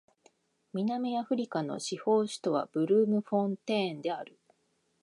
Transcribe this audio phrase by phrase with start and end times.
[0.73, 4.39] 南アフリカの司法首都はブルームフォンテーンである